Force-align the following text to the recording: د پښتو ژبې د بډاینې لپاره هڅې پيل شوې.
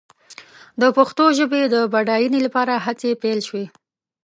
د 0.81 0.83
پښتو 0.97 1.25
ژبې 1.37 1.61
د 1.73 1.75
بډاینې 1.93 2.39
لپاره 2.45 2.73
هڅې 2.85 3.11
پيل 3.21 3.39
شوې. 3.47 3.65